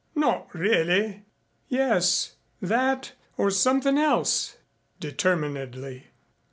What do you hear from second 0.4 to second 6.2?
really!" "Yes, that or something else," determinedly.